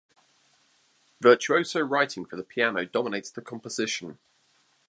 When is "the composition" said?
3.29-4.17